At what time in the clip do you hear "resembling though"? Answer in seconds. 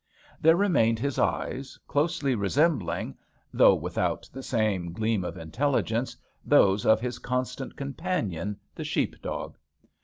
2.33-3.75